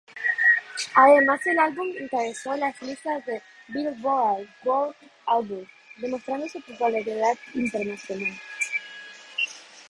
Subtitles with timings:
[0.95, 4.95] Además, el álbum encabezó las listas del Billboard World
[5.27, 5.63] Album
[5.99, 8.33] demostrando su popularidad internacional.